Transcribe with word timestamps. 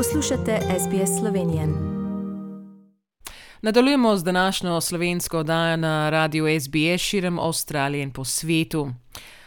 Poslušate 0.00 0.58
SBS 0.78 1.20
Slovenijo. 1.20 1.68
Nadaljujemo 3.62 4.16
z 4.16 4.24
današnjo 4.24 4.80
slovensko 4.80 5.38
oddajo 5.38 5.76
na 5.76 6.10
radiju 6.10 6.60
SBS 6.60 7.02
širom 7.02 7.38
Avstralije 7.38 8.02
in 8.02 8.10
po 8.10 8.24
svetu. 8.24 8.90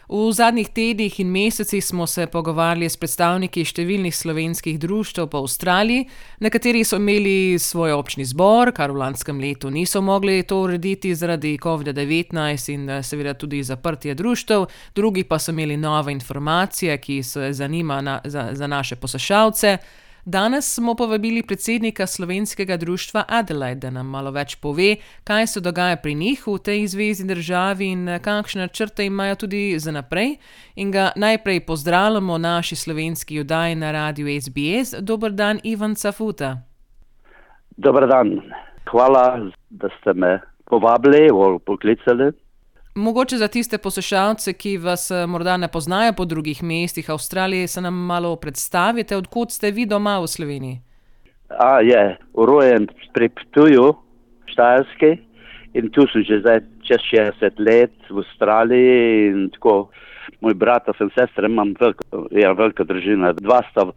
V 0.10 0.32
zadnjih 0.32 0.68
tednih 0.70 1.20
in 1.20 1.28
mesecih 1.28 1.86
smo 1.86 2.08
se 2.08 2.28
pogovarjali 2.28 2.90
s 2.90 2.98
predstavniki 2.98 3.66
številnih 3.66 4.16
slovenskih 4.16 4.80
društv 4.80 5.26
po 5.26 5.42
Avstraliji, 5.42 6.06
nekateri 6.40 6.84
so 6.84 7.00
imeli 7.02 7.60
svoj 7.60 7.92
občni 7.92 8.26
zbor, 8.26 8.72
kar 8.72 8.92
v 8.92 9.02
lanskem 9.02 9.40
letu 9.40 9.72
niso 9.72 10.02
mogli 10.02 10.44
to 10.44 10.62
urediti 10.62 11.16
zaradi 11.16 11.58
COVID-19 11.64 12.70
in 12.74 12.92
seveda 13.04 13.34
tudi 13.34 13.64
zaprtje 13.64 14.14
društv, 14.14 14.68
drugi 14.96 15.24
pa 15.24 15.40
so 15.40 15.52
imeli 15.52 15.78
nove 15.78 16.14
informacije, 16.14 16.98
ki 16.98 17.24
se 17.24 17.54
zanima 17.54 18.02
na, 18.02 18.22
za, 18.24 18.50
za 18.52 18.68
naše 18.68 18.96
poslušalce. 18.96 19.78
Danes 20.26 20.76
smo 20.76 20.96
povabili 20.96 21.44
predsednika 21.44 22.08
slovenskega 22.08 22.78
društva 22.78 23.24
Adelaide, 23.28 23.80
da 23.80 23.90
nam 23.90 24.08
malo 24.08 24.32
več 24.32 24.56
pove, 24.56 24.96
kaj 25.24 25.48
se 25.48 25.62
dogaja 25.62 25.98
pri 26.00 26.14
njih 26.16 26.46
v 26.48 26.56
tej 26.64 26.88
zvezdni 26.88 27.28
državi 27.28 27.90
in 27.92 28.06
kakšne 28.24 28.62
načrte 28.62 29.06
imajo 29.06 29.36
tudi 29.36 29.76
za 29.80 29.92
naprej. 29.92 30.38
In 30.76 30.92
ga 30.92 31.12
najprej 31.16 31.60
pozdravljamo 31.66 32.38
naši 32.38 32.76
slovenski 32.76 33.40
oddaji 33.40 33.76
na 33.76 33.92
radiju 33.92 34.42
SBS. 34.42 34.96
Dober 35.02 35.32
dan, 35.32 35.60
Ivan 35.64 35.96
Cafuta. 35.96 36.58
Dober 37.78 38.08
dan. 38.08 38.40
Hvala, 38.92 39.50
da 39.70 39.90
ste 40.00 40.14
me 40.14 40.40
povabili 40.66 41.30
ali 41.34 41.60
poklicali. 41.60 42.32
Mogoče 42.96 43.38
za 43.38 43.48
tiste 43.48 43.78
poslušalce, 43.78 44.54
ki 44.54 44.78
vas 44.78 45.12
morda 45.28 45.58
ne 45.58 45.68
poznajo 45.68 46.14
po 46.18 46.26
drugih 46.26 46.64
mestih 46.64 47.10
Avstralije, 47.10 47.68
se 47.68 47.82
nam 47.82 47.94
malo 47.94 48.36
predstavite, 48.36 49.18
odkud 49.18 49.52
ste 49.52 49.72
vi 49.72 49.86
doma 49.86 50.20
v 50.20 50.28
Sloveniji? 50.28 50.78
A 51.50 51.80
je, 51.82 52.18
urojen 52.34 52.86
pri 53.14 53.30
Ptuju, 53.30 53.96
Štajerski 54.46 55.18
in 55.74 55.90
tu 55.90 56.06
sem 56.12 56.22
že 56.22 56.40
zdaj 56.44 56.60
čez 56.86 57.02
60 57.10 57.58
let 57.58 57.98
v 58.10 58.22
Avstraliji 58.22 59.28
in 59.32 59.50
tako. 59.58 59.90
Moj 60.44 60.54
brat 60.54 60.88
in 61.00 61.10
sestra 61.16 61.48
imam 61.48 61.74
veliko, 61.80 62.28
ja, 62.32 62.52
veliko 62.52 62.84
družino, 62.84 63.32
dva 63.34 63.62
sta 63.72 63.86
v 63.88 63.94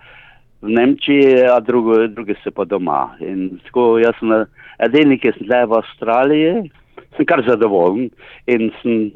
Nemčiji, 0.63 1.42
a 1.51 1.61
drugo, 1.61 2.07
drugi 2.07 2.37
so 2.42 2.51
pa 2.55 2.65
doma. 2.65 3.17
In 3.20 3.59
tako 3.67 3.98
jaz 3.98 4.15
sem 4.20 4.33
edini, 4.79 5.19
ki 5.19 5.35
sem 5.35 5.48
zdaj 5.51 5.67
v 5.67 5.79
Avstraliji 5.83 6.53
sem 7.16 7.27
kar 7.27 7.42
zadovoljen 7.47 8.11
in 8.47 8.70
sem 8.83 9.11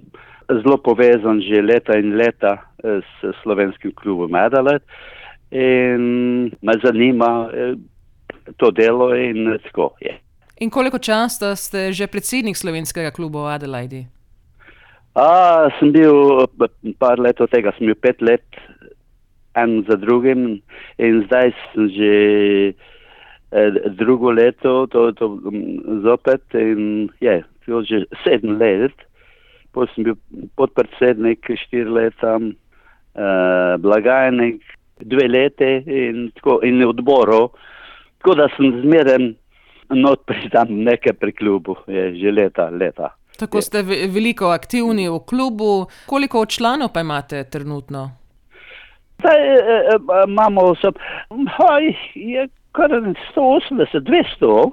zelo 0.58 0.76
povezan 0.76 1.40
že 1.40 1.62
leta 1.62 1.96
in 1.98 2.16
leta 2.16 2.58
eh, 2.84 3.00
s 3.00 3.34
slovenskim 3.42 3.92
klubom 3.94 4.34
Adelaide 4.34 4.84
in 5.50 6.50
me 6.62 6.74
zanima 6.84 7.50
eh, 7.54 7.74
to 8.56 8.70
delo 8.70 9.14
in 9.14 9.58
tako 9.64 9.94
je. 10.00 10.18
In 10.60 10.70
koliko 10.70 10.98
časa 10.98 11.56
ste 11.56 11.92
že 11.92 12.06
predsednik 12.06 12.56
slovenskega 12.56 13.10
kluba 13.10 13.46
v 13.46 13.52
Adelaidi? 13.54 14.02
A, 15.14 15.68
sem 15.78 15.92
bil 15.92 16.46
eh, 16.46 16.94
par 16.98 17.18
let 17.18 17.40
od 17.40 17.50
tega, 17.50 17.72
sem 17.78 17.86
bil 17.86 17.98
pet 17.98 18.20
let 18.22 18.46
en 19.54 19.82
za 19.88 19.96
drugim 19.96 20.62
in 20.98 21.24
zdaj 21.26 21.54
sem 21.72 21.88
že 21.90 22.12
drugo 23.98 24.30
leto 24.30 24.86
to, 24.86 25.10
to 25.12 25.26
mm, 25.28 26.06
zopet 26.06 26.42
in 26.54 27.10
je, 27.20 27.42
bil 27.66 27.84
že 27.84 28.04
sedem 28.24 28.58
let, 28.58 28.94
potem 29.72 29.94
sem 29.94 30.04
bil 30.08 30.16
podpredsednik 30.56 31.46
štiri 31.66 31.90
leta, 31.90 32.36
uh, 32.40 33.74
blagajnik 33.80 34.62
dve 35.00 35.28
leti 35.28 35.70
in, 35.86 36.30
tako, 36.36 36.60
in 36.66 36.82
odborov. 36.84 37.50
Tako 38.20 38.34
da 38.36 38.48
sem 38.56 38.82
zmeren 38.82 39.34
not 39.90 40.26
pridam 40.26 40.68
nekaj 40.84 41.16
pri 41.18 41.32
klubu, 41.32 41.76
je 41.86 42.14
že 42.20 42.32
leta, 42.32 42.68
leta. 42.70 43.14
Tako 43.40 43.62
ste 43.64 43.82
veliko 43.82 44.50
aktivni 44.52 45.08
v 45.08 45.18
klubu. 45.26 45.86
Koliko 46.06 46.46
članov 46.46 46.92
pa 46.94 47.00
imate 47.00 47.44
trenutno? 47.50 48.10
Zdaj 49.20 49.40
e, 49.40 49.56
e, 49.56 49.96
imamo 50.28 50.74
sob, 50.74 50.98
hoj, 51.56 51.94
je 52.14 52.48
kar 52.72 52.90
180, 53.34 54.00
200 54.00 54.70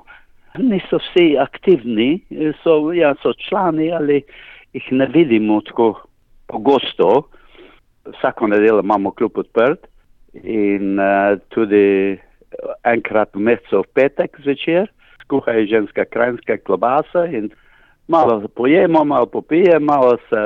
niso 0.58 1.00
vsi 1.02 1.38
aktivni, 1.40 2.22
so, 2.64 2.94
ja, 2.94 3.16
so 3.22 3.34
člani 3.48 3.92
ali 3.92 4.22
jih 4.74 4.92
ne 4.92 5.06
vidimo 5.14 5.62
tako 5.62 5.94
pogosto. 6.48 7.30
Vsako 8.18 8.48
nedeljo 8.48 8.80
imamo 8.80 9.12
klub 9.12 9.38
odprt 9.38 9.88
in 10.44 11.00
uh, 11.00 11.40
tudi 11.50 12.18
enkrat 12.84 13.36
v 13.36 13.40
mesecu 13.40 13.82
v 13.84 13.94
petek 13.94 14.38
zvečer 14.44 14.88
skuhajo 15.28 15.66
ženska 15.68 16.06
krajinska 16.06 16.58
klobasa 16.58 17.26
in 17.26 17.50
malo 18.08 18.48
pojemo, 18.56 19.04
malo 19.04 19.26
popijemo, 19.26 19.86
malo 19.86 20.18
se 20.30 20.40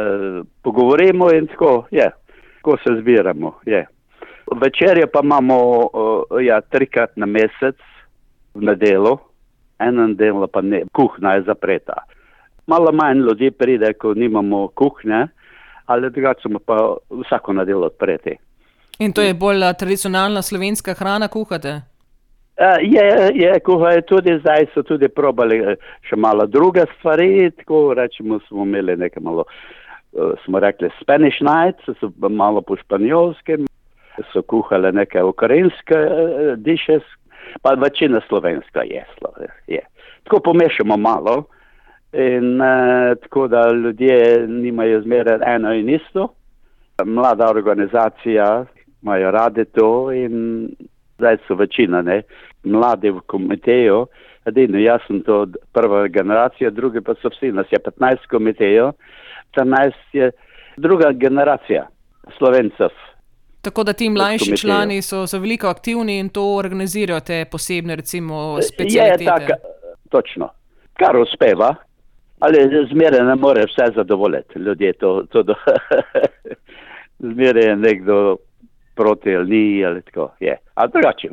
pogovorimo 0.61 1.31
in 1.33 1.47
tako, 1.47 1.85
je, 1.91 2.09
tako 2.55 2.77
se 2.77 2.95
zbiramo, 3.01 3.59
je. 3.65 3.85
Večerje 4.61 5.07
pa 5.07 5.19
imamo 5.23 5.77
uh, 5.77 6.45
ja, 6.45 6.61
trikrat 6.61 7.11
na 7.15 7.25
mesec 7.25 7.77
v 8.53 8.65
nedelo, 8.65 9.17
enem 9.87 10.15
delu 10.15 10.47
pa 10.47 10.61
ne, 10.61 10.83
kuhna 10.93 11.33
je 11.33 11.43
zapreta. 11.49 12.03
Malo 12.67 12.91
manj 12.91 13.19
ljudi 13.27 13.51
pride, 13.51 13.93
ko 13.93 14.13
nimamo 14.13 14.67
kuhne, 14.67 15.27
ali 15.85 16.11
drugače 16.11 16.41
smo 16.47 16.59
pa 16.59 16.95
vsako 17.09 17.53
nedeljo 17.53 17.85
odpreti. 17.91 18.37
In 18.99 19.13
to 19.13 19.21
je 19.21 19.33
bolj 19.33 19.63
tradicionalna 19.79 20.41
slovenska 20.41 20.93
hrana, 20.93 21.27
kuhate? 21.27 21.81
Uh, 22.61 22.77
je, 22.81 23.31
je, 23.33 23.59
kuhajo 23.59 24.01
tudi 24.01 24.37
zdaj, 24.39 24.67
so 24.73 24.83
tudi 24.85 25.07
probali 25.09 25.57
še 26.05 26.17
malo 26.19 26.45
druge 26.45 26.83
stvari, 26.97 27.49
tako 27.57 27.93
rečemo, 27.97 28.37
smo 28.47 28.65
imeli 28.67 28.97
nekaj 29.01 29.23
malo, 29.23 29.45
uh, 29.47 30.35
smo 30.43 30.59
rekli 30.59 30.91
Spanish 30.99 31.41
night, 31.41 31.81
so 31.99 32.11
malo 32.29 32.61
po 32.61 32.77
španjolskem, 32.77 33.65
so 34.33 34.43
kuhali 34.43 34.91
neke 34.93 35.23
ukrajinske 35.23 35.97
dishes, 36.61 37.07
pa 37.61 37.73
večina 37.73 38.21
slovenska 38.27 38.81
je, 38.83 39.05
je. 39.67 39.81
Tako 40.23 40.39
pomešamo 40.39 40.97
malo 40.97 41.43
in 42.13 42.61
uh, 42.61 43.17
tako 43.21 43.47
da 43.47 43.71
ljudje 43.71 44.47
nimajo 44.47 45.01
zmeraj 45.01 45.55
eno 45.55 45.73
in 45.73 45.89
isto. 45.89 46.33
Mlada 47.05 47.49
organizacija 47.49 48.65
imajo 49.01 49.31
rade 49.31 49.65
to 49.65 50.11
in 50.11 50.69
zdaj 51.17 51.37
so 51.47 51.55
večina, 51.55 52.01
ne, 52.01 52.21
mladi 52.63 53.09
v 53.09 53.21
komiteju, 53.27 54.05
edino 54.45 54.79
jaz 54.79 55.01
sem 55.07 55.21
to 55.23 55.45
prva 55.73 56.07
generacija, 56.07 56.69
drugi 56.69 57.01
pa 57.01 57.13
so 57.21 57.29
vsi, 57.29 57.51
nas 57.51 57.69
je 57.71 57.79
15 57.79 58.27
komitejev, 58.29 58.91
14 59.57 59.91
je 60.13 60.31
druga 60.77 61.11
generacija 61.11 61.87
slovencev. 62.37 62.89
Tako 63.61 63.83
da 63.83 63.93
ti 63.93 64.09
mlajši 64.09 64.57
člani 64.57 65.01
so, 65.01 65.27
so 65.27 65.39
veliko 65.39 65.67
aktivni 65.67 66.19
in 66.19 66.29
to 66.29 66.43
organizirajo 66.55 67.19
te 67.19 67.45
posebne, 67.51 67.95
recimo, 67.95 68.57
specialitete. 68.61 69.23
Je 69.23 69.47
tako, 69.47 69.67
točno. 70.09 70.49
Kar 70.93 71.17
uspeva, 71.17 71.75
ali 72.39 72.57
zmeraj 72.93 73.25
ne 73.25 73.35
more 73.35 73.65
vse 73.65 73.91
zadovoljiti. 73.95 74.59
Ljudje 74.59 74.93
to, 74.93 75.23
to 75.31 75.43
do... 75.43 75.53
zmeraj 77.33 77.63
je 77.63 77.75
nekdo 77.75 78.37
proti 78.95 79.35
ali 79.35 79.49
ni 79.49 79.85
ali 79.85 80.01
tako. 80.01 80.31
Je. 80.39 80.57
A 80.73 80.87
drugače, 80.87 81.29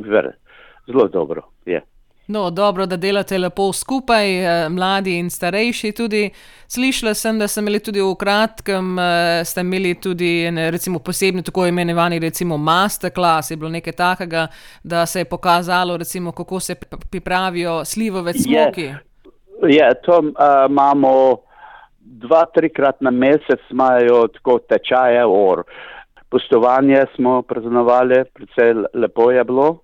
zelo 0.87 1.09
dobro 1.09 1.43
je. 1.67 1.83
No, 2.31 2.51
dobro, 2.51 2.87
da 2.87 2.97
delate 2.97 3.39
lepo 3.39 3.73
skupaj, 3.73 4.27
eh, 4.39 4.69
mladi 4.69 5.15
in 5.19 5.31
starejši 5.31 5.93
tudi. 5.93 6.31
Slišala 6.67 7.15
sem, 7.15 7.39
da 7.39 7.49
ste 7.49 7.61
imeli 7.61 7.81
tudi 7.81 8.03
v 8.05 8.11
kratkem, 8.21 8.99
eh, 8.99 9.45
ste 9.45 9.65
imeli 9.65 9.95
tudi 9.95 10.51
recimo, 10.71 10.99
posebni, 10.99 11.43
tako 11.43 11.67
imenovani, 11.67 12.19
recimo 12.19 12.57
masterclass, 12.57 13.51
je 13.51 13.57
bilo 13.57 13.71
nekaj 13.71 13.93
takega, 13.93 14.47
da 14.85 15.07
se 15.07 15.21
je 15.21 15.25
pokazalo, 15.25 15.97
recimo, 15.97 16.33
kako 16.33 16.61
se 16.61 16.75
pripravijo 17.11 17.85
slivove 17.85 18.33
smoki. 18.33 18.83
Je, 18.83 19.77
je 19.77 19.95
to 20.03 20.19
uh, 20.19 20.71
imamo 20.71 21.37
dva, 22.01 22.45
trikrat 22.55 23.01
na 23.01 23.11
mesec, 23.11 23.61
imajo 23.71 24.29
tako 24.29 24.59
tečaje, 24.59 25.25
or. 25.25 25.65
Pustovanje 26.31 27.07
smo 27.17 27.43
praznovali, 27.43 28.25
predvsej 28.35 28.75
lepo 28.95 29.31
je 29.31 29.45
bilo 29.45 29.79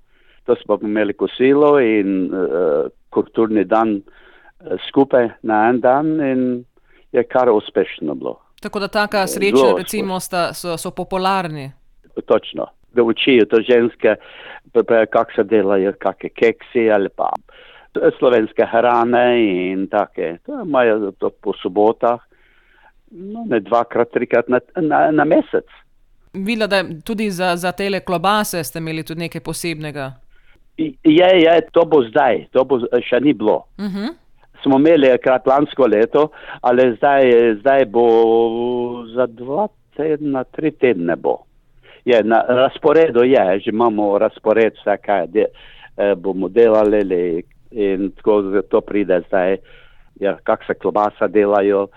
to 0.44 0.56
smo 0.64 0.78
imeli 0.82 1.12
kosilo 1.12 1.80
in 1.80 2.30
uh, 2.34 2.86
kulturni 3.10 3.64
dan 3.64 3.96
uh, 3.96 4.78
skupaj 4.88 5.28
na 5.42 5.68
en 5.68 5.80
dan 5.80 6.20
in 6.20 6.64
je 7.12 7.24
kar 7.24 7.50
uspešno 7.50 8.14
bilo. 8.14 8.40
Tako 8.60 8.80
da 8.80 8.88
taka 8.88 9.26
sreča, 9.26 9.74
recimo, 9.78 10.20
sta, 10.20 10.52
so, 10.54 10.76
so 10.76 10.90
popularni. 10.90 11.72
Točno, 12.26 12.66
da 12.92 13.02
učijo 13.02 13.44
to 13.44 13.60
ženske, 13.60 14.14
kako 15.10 15.32
se 15.36 15.44
delajo, 15.44 15.92
kakšne 15.98 16.28
keksi 16.28 16.90
ali 16.90 17.08
pa 17.08 17.28
slovenske 18.18 18.66
hrane 18.72 19.26
in 19.70 19.86
take. 19.88 20.38
To 20.46 20.62
imajo 20.64 21.12
to 21.18 21.30
po 21.30 21.52
sobotah, 21.62 22.20
no, 23.10 23.44
ne 23.48 23.60
dvakrat, 23.60 24.10
trikrat 24.12 24.48
na, 24.48 24.60
na, 24.76 25.10
na 25.10 25.24
mesec. 25.24 25.64
Videla, 26.32 26.66
da 26.66 26.82
tudi 27.04 27.30
za, 27.30 27.56
za 27.56 27.72
tele 27.72 28.00
klobase 28.00 28.64
ste 28.64 28.78
imeli 28.78 29.04
tudi 29.04 29.20
nekaj 29.20 29.40
posebnega. 29.40 30.12
Je, 30.76 31.28
je, 31.42 31.60
to 31.72 31.84
bo 31.86 32.02
zdaj, 32.02 32.46
to 32.52 32.64
bo 32.64 32.80
še 33.02 33.20
ni 33.20 33.32
bilo. 33.32 33.64
Uh 33.78 33.84
-huh. 33.84 34.14
Smo 34.62 34.78
imeli 34.78 35.18
krat 35.22 35.46
lansko 35.46 35.86
leto, 35.86 36.28
ali 36.60 36.96
zdaj, 36.96 37.22
zdaj 37.60 37.84
bo 37.84 38.06
za 39.14 39.26
dva 39.26 39.68
tedna, 39.96 40.44
tri 40.44 40.70
tedne 40.70 41.16
bo. 41.16 41.38
Je, 42.04 42.22
na 42.22 42.42
razporedu 42.48 43.24
je, 43.24 43.60
že 43.64 43.70
imamo 43.70 44.18
razpored, 44.18 44.72
vse 44.80 44.96
kaj 44.96 45.26
de, 45.26 45.46
eh, 45.96 46.14
bomo 46.14 46.48
delali 46.48 47.42
in 47.70 48.10
tako 48.10 48.62
to 48.70 48.80
pride 48.80 49.22
zdaj, 49.28 49.56
ja, 50.20 50.36
kak 50.42 50.64
se 50.66 50.74
klobasa 50.74 51.26
delajo. 51.26 51.88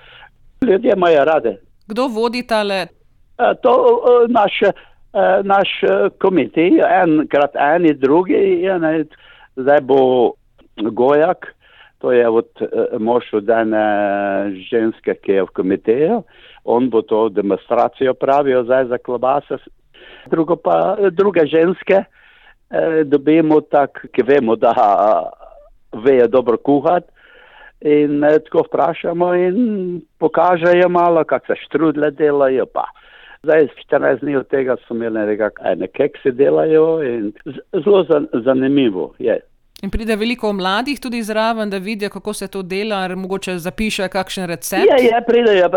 Ljudje 0.62 0.94
imajo 0.96 1.26
rade. 1.26 1.58
Kdo 1.88 2.08
vodi 2.08 2.48
tale? 2.48 2.88
Eh, 3.38 3.54
to 3.62 3.72
eh, 3.72 4.28
eh, 5.18 5.44
naš 5.44 5.70
eh, 5.84 6.10
komitej, 6.22 6.80
enkrat 7.02 7.56
eni, 7.56 7.94
drugi, 7.94 8.66
ene, 8.66 9.06
zdaj 9.56 9.82
bo 9.82 10.34
Gojak, 10.78 11.54
to 12.00 12.12
je 12.12 12.30
od 12.30 12.50
eh, 12.62 12.98
mož 13.00 13.34
od 13.34 13.50
ene 13.50 13.86
ženske, 14.70 15.18
ki 15.24 15.32
je 15.32 15.48
v 15.48 15.56
komiteju, 15.58 16.22
on 16.64 16.90
bo 16.90 17.02
to 17.02 17.30
demonstracijo 17.30 18.14
pravil 18.14 18.64
zdaj 18.64 18.86
za 18.94 18.98
klobase. 18.98 19.58
Drugo 20.30 20.56
pa 20.56 20.96
eh, 21.00 21.10
druge 21.12 21.48
ženske 21.48 22.04
eh, 22.04 23.04
dobimo 23.04 23.62
tak, 23.62 24.06
ki 24.12 24.24
vemo, 24.24 24.56
da 24.56 24.74
vejo 25.94 26.28
dobro 26.28 26.58
kuhati. 26.58 27.12
In 27.82 28.24
eh, 28.24 28.40
tako 28.40 28.66
vprašamo 28.66 29.34
in 29.36 30.02
pokažejo 30.20 30.90
malo, 30.90 31.24
kako 31.24 31.46
se 31.46 31.62
štrudle 31.66 32.12
delajo. 32.12 32.66
Pa. 32.66 32.88
Zdaj, 33.44 33.68
14 33.92 34.20
dni 34.22 34.36
od 34.36 34.48
tega 34.48 34.76
so 34.88 34.96
imeli 34.96 35.28
nekakšne 35.28 35.88
kekse 35.88 36.32
delajo 36.32 37.04
in 37.04 37.32
zelo 37.84 38.04
zan, 38.10 38.28
zanimivo 38.46 39.14
je. 39.20 39.40
In 39.84 39.92
pride 39.94 40.16
veliko 40.18 40.50
mladih 40.54 41.00
tudi 41.00 41.22
zraven, 41.24 41.70
da 41.70 41.78
vidijo, 41.78 42.10
kako 42.10 42.34
se 42.34 42.48
to 42.48 42.62
dela, 42.62 42.96
ali 42.96 43.16
mogoče 43.16 43.58
zapišejo 43.58 44.10
kakšen 44.10 44.46
recept. 44.50 44.86
Je, 44.90 45.06
je, 45.06 45.20
pridejo, 45.28 45.70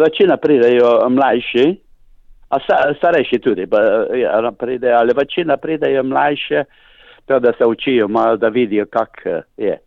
večina 0.00 0.36
pridejo 0.36 1.08
mlajši, 1.10 1.66
a 2.48 2.60
sta, 2.64 2.94
starejši 2.96 3.38
tudi, 3.38 3.66
ja, 4.20 4.52
pridejo, 4.58 4.96
ali 4.96 5.12
večina 5.16 5.56
pridejo 5.56 6.02
mlajše, 6.02 6.64
to, 7.26 7.38
da 7.38 7.52
se 7.58 7.66
učijo 7.66 8.08
malo, 8.08 8.36
da 8.36 8.48
vidijo, 8.48 8.86
kak 8.86 9.20
eh, 9.24 9.42
je. 9.56 9.78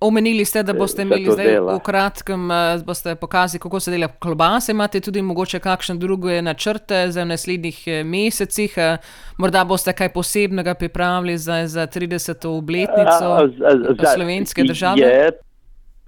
Omenili 0.00 0.44
ste, 0.44 0.62
da 0.62 0.72
boste 0.74 0.96
se 0.96 1.02
imeli 1.02 1.24
zdaj 1.26 1.46
dela. 1.46 1.74
v 1.74 1.80
kratkem, 1.80 2.50
eh, 2.50 2.54
boste 2.84 3.14
pokazali, 3.14 3.60
kako 3.60 3.80
se 3.80 3.90
dela 3.90 4.08
klobase. 4.10 4.72
Imate 4.72 5.00
tudi 5.00 5.22
mogoče 5.22 5.58
kakšne 5.60 5.94
druge 5.96 6.42
načrte 6.42 7.06
za 7.08 7.24
naslednjih 7.24 7.82
eh, 7.86 8.04
mesecih? 8.04 8.74
eh, 8.78 8.96
Morda 9.38 9.64
boste 9.64 9.92
kaj 9.92 10.08
posebnega 10.08 10.74
pripravili 10.74 11.38
za, 11.38 11.66
za 11.66 11.86
30. 11.86 12.48
obletnico 12.48 13.24
A, 13.26 13.46
z- 13.48 13.60
z- 13.94 14.14
slovenske 14.14 14.62
države? 14.64 14.96
Je, 14.98 15.30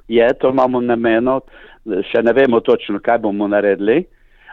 je, 0.09 0.35
to 0.35 0.49
imamo 0.49 0.81
nameno, 0.81 1.41
še 1.85 2.23
ne 2.23 2.33
vemo 2.33 2.61
točno, 2.61 2.99
kaj 2.99 3.19
bomo 3.19 3.49
naredili, 3.49 4.05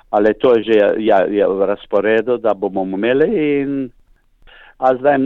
ali 0.10 0.34
to 0.34 0.56
je 0.56 0.64
že 0.64 0.74
ja, 1.00 1.18
je 1.22 1.48
v 1.48 1.66
razporedu, 1.66 2.38
da 2.38 2.54
bomo 2.54 2.84
imeli. 2.84 3.28
In, 3.62 3.90
a 4.80 4.96
zdaj 4.96 5.18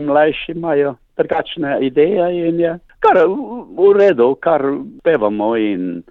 mlajši 0.00 0.52
imajo 0.52 0.94
drugačne 1.16 1.78
ideje 1.80 2.48
in 2.48 2.60
je 2.60 2.78
kar 3.00 3.22
v, 3.26 3.92
redu, 3.98 4.34
kar 4.40 4.62
pevamo 5.04 5.56
in 5.56 6.02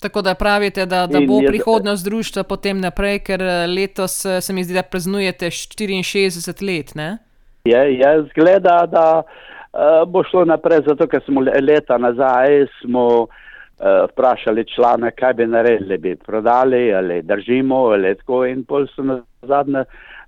Tako 0.00 0.22
da 0.22 0.32
pravite, 0.34 0.86
da, 0.86 1.06
da 1.06 1.20
bo 1.20 1.42
prihodnost 1.46 2.04
društva 2.04 2.42
potem 2.48 2.78
naprej, 2.80 3.18
ker 3.20 3.42
eh, 3.42 3.66
letos 3.68 4.24
eh, 4.24 4.40
se 4.40 4.52
mi 4.52 4.64
zdi, 4.64 4.74
da 4.74 4.82
praznujete 4.82 5.50
64 5.52 6.64
let. 6.64 6.94
Ne? 6.94 7.18
je, 7.64 7.94
je 7.94 8.22
zgleda, 8.30 8.86
da 8.86 9.22
uh, 9.22 10.08
bo 10.08 10.24
šlo 10.24 10.44
naprej, 10.44 10.80
zato 10.86 11.06
ker 11.06 11.22
smo 11.24 11.40
le- 11.40 11.60
leta 11.60 11.98
nazaj 11.98 12.66
smo 12.80 13.06
uh, 13.22 13.28
vprašali 14.12 14.64
člane, 14.74 15.10
kaj 15.10 15.34
bi 15.34 15.46
naredili, 15.46 15.98
bi 15.98 16.16
prodali 16.16 16.94
ali 16.94 17.22
držimo 17.22 17.76
ali 17.76 18.14
tako 18.14 18.44
in 18.46 18.64
pol 18.64 18.86
so 18.94 19.02
na 19.02 19.22
zadnje 19.42 19.84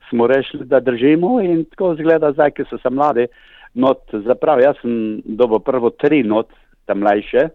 smo 0.09 0.27
rešili, 0.27 0.65
da 0.65 0.81
držimo 0.81 1.41
in 1.41 1.65
tako 1.65 1.95
zgleda 1.95 2.33
zdaj, 2.33 2.51
ki 2.51 2.65
so 2.71 2.79
se 2.79 2.91
mladi 2.91 3.27
not 3.75 3.99
zapravi. 4.27 4.63
Jaz 4.63 4.77
sem 4.83 5.23
dobil 5.25 5.59
prvo 5.61 5.91
tri 5.91 6.23
not, 6.23 6.49
tam 6.87 7.01
mlajše, 7.01 7.49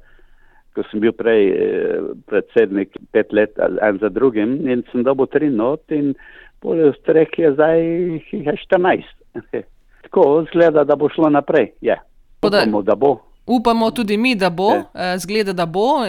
ko 0.75 0.83
sem 0.91 0.99
bil 1.01 1.11
prej 1.11 1.43
eh, 1.49 2.01
predsednik 2.25 2.93
pet 3.11 3.33
let 3.33 3.57
en 3.59 3.97
za 3.97 4.09
drugim 4.09 4.67
in 4.69 4.83
sem 4.91 5.03
dobil 5.03 5.25
tri 5.27 5.49
not 5.49 5.81
in 5.91 6.13
pol 6.61 6.77
v 6.77 6.93
treh 7.05 7.29
je 7.37 7.51
zdaj 7.53 7.81
jih 7.81 8.27
je 8.33 8.53
14. 8.65 9.03
Tako 10.07 10.45
zgleda, 10.49 10.83
da 10.83 10.95
bo 10.95 11.09
šlo 11.09 11.29
naprej. 11.29 11.71
Je. 11.81 11.97
Upamo, 12.41 12.81
da 12.81 12.95
bo. 12.95 13.17
Upamo 13.47 13.91
tudi 13.91 14.17
mi, 14.17 14.35
da 14.35 14.49
bo, 14.49 14.71
Ja. 14.71 15.13
eh, 15.13 15.17
zgleda, 15.17 15.53
da 15.53 15.65
bo. 15.65 16.05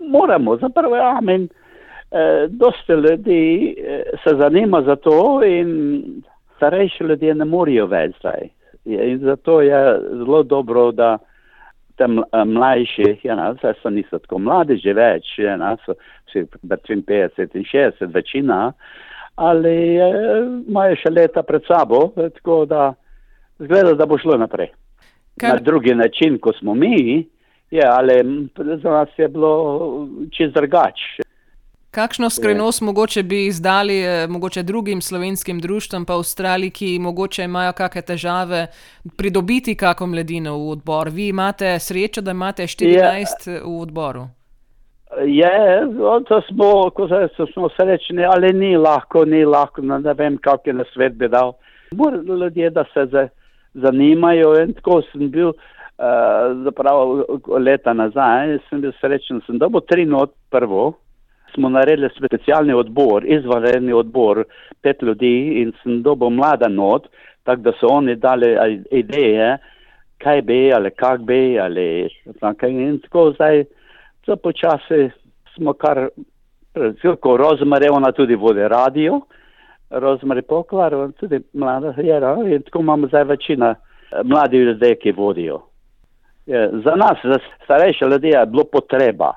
Moramo, 0.00 0.56
zapravo, 0.56 0.96
ja, 0.96 1.18
men, 1.22 1.48
eh, 2.10 2.46
dosta 2.48 2.94
ljudi 2.94 3.42
eh, 3.78 4.02
se 4.22 4.36
zanima 4.36 4.82
za 4.82 4.96
to 4.96 5.40
in 5.44 6.02
starejši 6.56 7.04
ljudje 7.04 7.34
ne 7.34 7.44
morejo 7.44 7.86
več 7.86 8.16
zdaj. 8.18 8.48
In 8.84 9.18
zato 9.18 9.60
je 9.60 9.78
zelo 10.18 10.42
dobro, 10.42 10.92
da 10.92 11.18
tam 11.96 12.18
eh, 12.18 12.44
mlajši, 12.44 13.20
ja, 13.22 13.34
no, 13.38 13.54
zdaj 13.54 13.74
so 13.82 13.90
niso 13.90 14.18
tako 14.18 14.38
mladi 14.38 14.76
že 14.82 14.92
več, 14.92 15.38
ja, 15.38 15.56
no, 15.56 15.76
so 15.86 15.94
vsi 16.28 16.44
med 16.62 16.80
53 16.88 17.54
in 17.54 17.64
60, 17.64 18.12
večina, 18.14 18.72
ali 19.36 19.76
imajo 20.68 20.96
še 21.00 21.10
leta 21.10 21.42
pred 21.42 21.62
sabo, 21.66 22.08
tako 22.16 22.64
da 22.66 22.92
zgleda, 23.58 23.94
da 23.94 24.06
bo 24.06 24.18
šlo 24.18 24.36
naprej. 24.38 24.68
Kar- 25.40 25.56
Na 25.56 25.62
drugi 25.62 25.94
način, 25.94 26.38
kot 26.38 26.58
smo 26.58 26.74
mi, 26.74 27.26
je, 27.70 27.82
ali 27.82 28.20
za 28.82 28.90
nas 28.90 29.08
je 29.18 29.28
bilo 29.28 30.08
čist 30.30 30.54
drugače. 30.54 31.23
Kakšno 31.94 32.30
skrivnost 32.30 32.82
mogoče 32.82 33.22
bi 33.22 33.46
izdali 33.46 34.02
eh, 34.02 34.26
mogoče 34.28 34.62
drugim 34.62 35.00
slovenskim 35.02 35.60
društvom, 35.60 36.04
pa 36.04 36.12
Avstraliji, 36.12 36.70
ki 36.70 36.98
mogoče 36.98 37.44
imajo 37.44 37.72
kakšne 37.72 38.02
težave 38.02 38.66
pridobiti 39.16 39.76
kako 39.76 40.06
mladino 40.06 40.56
v 40.58 40.70
odbor? 40.70 41.08
Vi 41.08 41.28
imate 41.28 41.78
srečo, 41.78 42.20
da 42.20 42.30
imate 42.30 42.62
14 42.62 43.46
v 43.64 43.80
odboru. 43.82 44.24
Je, 45.26 45.52
to 46.28 46.40
smo, 46.48 46.90
ko 46.90 47.06
se, 47.08 47.28
so, 47.36 47.46
smo 47.52 47.68
srečni, 47.76 48.24
ali 48.24 48.52
ni 48.52 48.76
lahko, 48.76 49.24
ni 49.24 49.44
lahko, 49.44 49.82
no, 49.82 49.98
ne 49.98 50.14
vem, 50.18 50.38
kak 50.42 50.66
je 50.66 50.74
na 50.74 50.84
svet 50.94 51.14
bi 51.14 51.28
dal. 51.28 51.54
Morajo 51.94 52.36
ljudje, 52.42 52.70
da 52.70 52.84
se 52.94 53.06
za, 53.12 53.28
zanimajo 53.74 54.50
in 54.64 54.74
tako 54.74 55.02
sem 55.12 55.30
bil, 55.30 55.54
uh, 55.54 56.64
zapravo 56.64 57.24
leta 57.58 57.94
nazaj, 57.94 58.58
sem 58.68 58.82
bil 58.82 58.92
srečen, 59.00 59.44
sem 59.46 59.62
dobil 59.62 59.86
tri 59.86 60.06
not 60.06 60.34
prvo, 60.50 60.96
smo 61.54 61.68
naredili 61.68 62.10
specialni 62.16 62.72
odbor, 62.72 63.24
izvanredni 63.26 63.92
odbor, 63.92 64.44
pet 64.82 65.02
ljudi 65.02 65.62
in 65.62 65.72
sem 65.82 66.02
dobil 66.02 66.30
mlada 66.30 66.68
not, 66.68 67.06
tako 67.42 67.62
da 67.62 67.72
so 67.80 67.86
oni 67.86 68.16
dali 68.16 68.56
ideje, 68.90 69.58
kaj 70.18 70.42
bi 70.42 70.72
ali 70.74 70.90
kak 70.90 71.20
bi 71.20 71.58
ali 71.60 72.08
tako 72.40 72.66
in 72.66 72.98
tako 72.98 73.32
zdaj, 73.32 73.64
to 74.24 74.36
počasi 74.36 75.10
smo 75.54 75.72
kar, 75.72 76.08
ko 77.20 77.36
Rozmar 77.36 77.82
je 77.82 77.90
ona 77.90 78.12
tudi 78.12 78.34
vodi 78.34 78.68
radio, 78.68 79.20
Rozmar 79.90 80.36
je 80.36 80.42
poklar, 80.42 80.94
on 80.94 81.12
tudi 81.12 81.40
mlada 81.52 81.94
je, 81.96 82.20
no, 82.20 82.42
in 82.48 82.62
tako 82.62 82.80
imamo 82.80 83.06
zdaj 83.06 83.24
večina 83.24 83.70
eh, 83.70 84.20
mladih 84.24 84.60
ljudi, 84.60 84.96
ki 85.02 85.12
vodijo. 85.12 85.60
Je, 86.46 86.70
za 86.84 86.94
nas, 86.96 87.18
za 87.24 87.38
starejše 87.64 88.04
ljudi 88.04 88.28
je 88.28 88.46
bilo 88.46 88.64
potreba, 88.72 89.32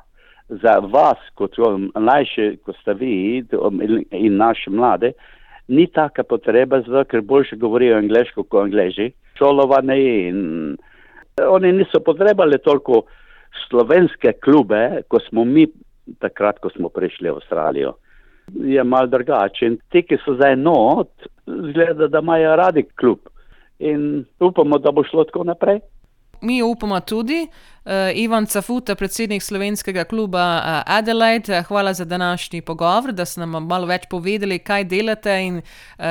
za 0.49 0.77
vas, 0.79 1.19
kot 1.35 1.57
um, 1.59 1.89
mlajši, 1.95 2.57
kot 2.65 2.75
ste 2.81 2.93
vi 2.93 3.13
um, 3.59 3.81
in- 3.81 4.05
in 4.11 4.37
naši 4.37 4.69
mladi, 4.69 5.11
ni 5.67 5.87
taka 5.87 6.23
potreba, 6.23 6.79
zato 6.81 7.03
ker 7.03 7.21
boljše 7.21 7.55
govorijo 7.55 7.97
angliško 7.97 8.43
kot 8.43 8.63
angliži, 8.63 9.11
šolovani 9.37 10.27
in 10.27 10.77
oni 11.49 11.71
niso 11.71 11.99
potrebali 11.99 12.57
toliko 12.63 13.01
slovenske 13.69 14.31
klube, 14.43 15.01
kot 15.07 15.23
smo 15.29 15.43
mi 15.45 15.67
takrat, 16.19 16.59
ko 16.59 16.69
smo 16.69 16.89
prišli 16.89 17.29
v 17.29 17.35
Avstralijo. 17.35 17.93
Je 18.63 18.83
mal 18.83 19.07
drugače 19.11 19.65
in 19.67 19.77
ti, 19.91 20.01
ki 20.07 20.17
so 20.23 20.37
zdaj 20.37 20.55
not, 20.55 21.09
zgleda, 21.45 22.07
da 22.07 22.19
imajo 22.23 22.55
radi 22.55 22.83
klub 22.95 23.19
in 23.79 24.25
upamo, 24.39 24.77
da 24.79 24.91
bo 24.91 25.03
šlo 25.03 25.23
tako 25.23 25.43
naprej. 25.43 25.79
Mi 26.41 26.61
upamo 26.63 26.99
tudi. 26.99 27.47
Uh, 27.87 27.93
Ivan 28.15 28.45
Cafuta, 28.45 28.95
predsednik 28.95 29.43
slovenskega 29.43 30.03
kluba 30.03 30.57
uh, 30.57 30.97
Adelaide, 30.97 31.53
eh, 31.53 31.63
hvala 31.63 31.93
za 31.93 32.05
današnji 32.05 32.61
pogovor, 32.61 33.11
da 33.11 33.25
ste 33.25 33.39
nam 33.39 33.67
malo 33.67 33.87
več 33.87 34.03
povedali, 34.09 34.59
kaj 34.59 34.83
delate 34.83 35.35
in 35.45 35.57
uh, 35.57 35.63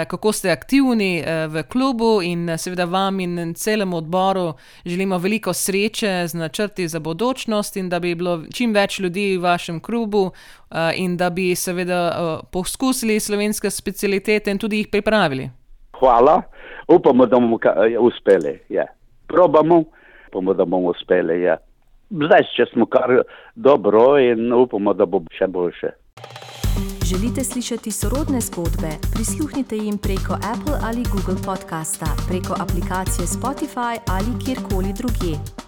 kako 0.08 0.32
ste 0.32 0.50
aktivni 0.50 1.20
uh, 1.20 1.52
v 1.52 1.62
klubu. 1.62 2.22
In 2.22 2.48
uh, 2.48 2.56
seveda 2.56 2.84
vam 2.84 3.20
in 3.20 3.54
celemu 3.54 3.96
odboru 3.96 4.54
želimo 4.86 5.18
veliko 5.18 5.52
sreče 5.52 6.24
z 6.28 6.34
načrti 6.34 6.88
za 6.88 7.00
bodočnost 7.00 7.76
in 7.76 7.88
da 7.88 8.00
bi 8.00 8.14
bilo 8.14 8.42
čim 8.54 8.72
več 8.72 8.98
ljudi 8.98 9.36
v 9.36 9.42
vašem 9.42 9.80
klubu 9.80 10.22
uh, 10.22 10.32
in 10.94 11.16
da 11.16 11.30
bi 11.30 11.54
seveda 11.54 12.00
uh, 12.08 12.48
poskusili 12.52 13.20
slovenske 13.20 13.70
specialitete 13.70 14.50
in 14.50 14.58
tudi 14.58 14.78
jih 14.78 14.88
pripravili. 14.88 15.50
Hvala, 16.00 16.42
upamo, 16.88 17.26
da 17.26 17.36
bomo 17.36 17.58
uspeli. 18.00 18.60
Ja. 18.68 18.86
Probamo, 19.28 19.84
upamo, 20.36 20.54
da 20.54 20.64
bomo 20.64 20.90
uspeli. 20.90 21.42
Ja. 21.42 21.56
Zdaj 22.10 22.44
še 22.54 22.68
smo 22.72 22.86
kar 22.86 23.22
dobro 23.54 24.18
in 24.18 24.52
upamo, 24.52 24.94
da 24.94 25.06
bo 25.06 25.22
še 25.38 25.48
boljše. 25.48 25.90
Želite 27.06 27.44
slišati 27.44 27.90
sorodne 27.90 28.40
zgodbe? 28.40 28.90
Prisluhnite 29.14 29.76
jim 29.76 29.98
preko 29.98 30.34
Apple 30.52 30.78
ali 30.82 31.02
Google 31.12 31.38
podcasta, 31.46 32.06
preko 32.28 32.54
aplikacije 32.64 33.26
Spotify 33.26 33.94
ali 34.16 34.32
kjerkoli 34.44 34.92
drugje. 34.98 35.65